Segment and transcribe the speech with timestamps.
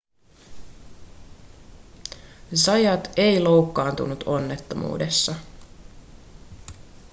[2.55, 5.35] zayat ei loukkaantunut onnettomuudessa